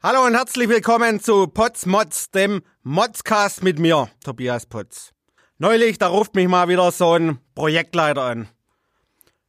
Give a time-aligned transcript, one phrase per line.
[0.00, 5.10] Hallo und herzlich willkommen zu Potz Mods, dem Modscast mit mir, Tobias Potz.
[5.58, 8.48] Neulich, da ruft mich mal wieder so ein Projektleiter an.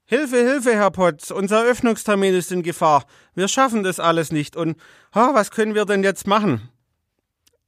[0.05, 3.05] Hilfe, Hilfe, Herr Potz, unser Öffnungstermin ist in Gefahr.
[3.35, 4.75] Wir schaffen das alles nicht und
[5.13, 6.67] ha, was können wir denn jetzt machen?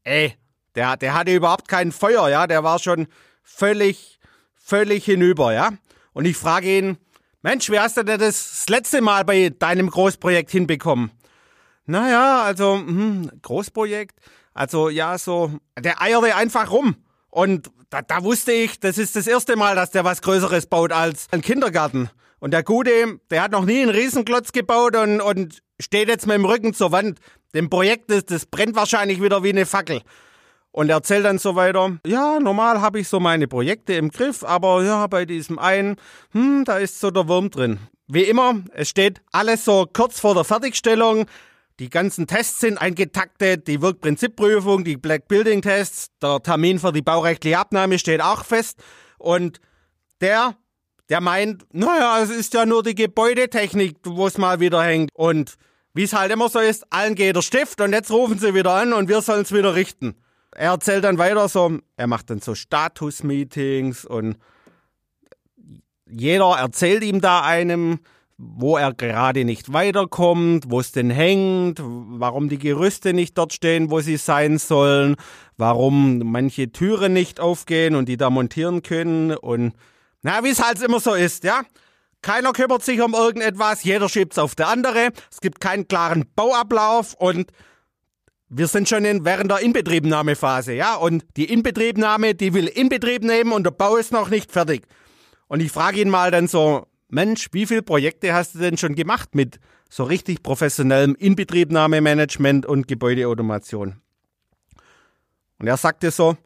[0.04, 0.34] Ey,
[0.74, 3.06] der, der hatte überhaupt kein Feuer, ja, der war schon
[3.44, 4.20] völlig,
[4.56, 5.70] völlig hinüber, ja.
[6.14, 6.98] Und ich frage ihn,
[7.44, 11.12] Mensch, wie hast du denn das letzte Mal bei deinem Großprojekt hinbekommen?
[11.92, 14.18] Naja, also, hm, Großprojekt,
[14.54, 16.96] also ja, so, der eierte einfach rum.
[17.30, 20.94] Und da, da wusste ich, das ist das erste Mal, dass der was Größeres baut
[20.94, 22.10] als ein Kindergarten.
[22.40, 26.36] Und der Gute, der hat noch nie einen Riesenklotz gebaut und, und steht jetzt mit
[26.36, 27.20] dem Rücken zur Wand.
[27.54, 30.02] Dem Projekt, das, das brennt wahrscheinlich wieder wie eine Fackel.
[30.72, 34.46] Und er erzählt dann so weiter, ja, normal habe ich so meine Projekte im Griff,
[34.46, 35.98] aber ja, bei diesem einen,
[36.32, 37.80] hm, da ist so der Wurm drin.
[38.08, 41.26] Wie immer, es steht alles so kurz vor der Fertigstellung.
[41.80, 47.02] Die ganzen Tests sind eingetaktet, die Wirkprinzipprüfung, die Black Building Tests, der Termin für die
[47.02, 48.84] baurechtliche Abnahme steht auch fest.
[49.18, 49.60] Und
[50.20, 50.56] der
[51.12, 55.10] der meint, naja, es ist ja nur die Gebäudetechnik, wo es mal wieder hängt.
[55.14, 55.56] Und
[55.94, 58.72] wie es halt immer so ist, allen geht der Stift und jetzt rufen sie wieder
[58.72, 60.16] an und wir sollen es wieder richten.
[60.56, 64.38] Er erzählt dann weiter so, er macht dann so Status-Meetings und
[66.10, 68.00] jeder erzählt ihm da einem,
[68.44, 73.92] wo er gerade nicht weiterkommt, wo es denn hängt, warum die Gerüste nicht dort stehen,
[73.92, 75.16] wo sie sein sollen,
[75.58, 79.74] warum manche Türen nicht aufgehen und die da montieren können und
[80.24, 81.62] na, wie es halt immer so ist, ja?
[82.22, 85.10] Keiner kümmert sich um irgendetwas, jeder schiebt's auf der andere.
[85.32, 87.52] Es gibt keinen klaren Bauablauf und
[88.50, 90.96] wir sind schon in, während der Inbetriebnahmephase, ja?
[90.96, 94.84] Und die Inbetriebnahme, die will Inbetrieb nehmen und der Bau ist noch nicht fertig.
[95.48, 98.96] Und ich frage ihn mal dann so, Mensch, wie viele Projekte hast du denn schon
[98.96, 99.60] gemacht mit
[99.90, 104.02] so richtig professionellem Inbetriebnahmemanagement und Gebäudeautomation?
[105.60, 106.38] Und er sagte so,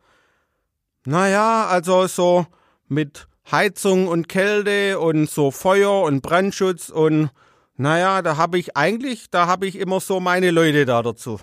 [1.05, 2.47] naja, also so
[2.87, 7.29] mit Heizung und Kälte und so Feuer und Brandschutz und
[7.77, 11.39] naja, da habe ich eigentlich, da habe ich immer so meine Leute da dazu.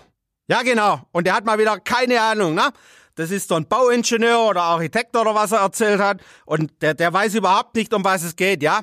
[0.47, 1.01] Ja, genau.
[1.13, 2.71] Und der hat mal wieder keine Ahnung, ne?
[3.15, 6.19] Das ist so ein Bauingenieur oder Architekt oder was er erzählt hat.
[6.45, 8.81] Und der, der weiß überhaupt nicht, um was es geht, ja?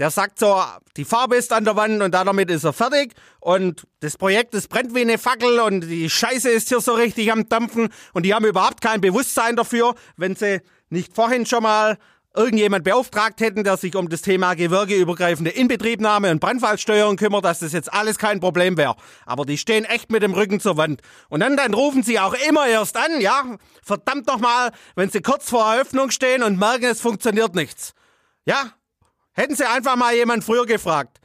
[0.00, 0.60] Der sagt so,
[0.96, 3.14] die Farbe ist an der Wand und damit ist er fertig.
[3.38, 7.30] Und das Projekt, das brennt wie eine Fackel und die Scheiße ist hier so richtig
[7.30, 7.88] am Dampfen.
[8.12, 10.60] Und die haben überhaupt kein Bewusstsein dafür, wenn sie
[10.90, 11.98] nicht vorhin schon mal
[12.36, 17.72] irgendjemand beauftragt hätten, der sich um das Thema gewerkeübergreifende Inbetriebnahme und Brandfallsteuerung kümmert, dass das
[17.72, 18.96] jetzt alles kein Problem wäre.
[19.24, 21.00] Aber die stehen echt mit dem Rücken zur Wand.
[21.28, 23.56] Und dann, dann rufen sie auch immer erst an, ja?
[23.82, 27.94] Verdammt nochmal, wenn sie kurz vor Eröffnung stehen und merken, es funktioniert nichts.
[28.44, 28.72] Ja?
[29.34, 31.18] Hätten sie einfach mal jemand früher gefragt.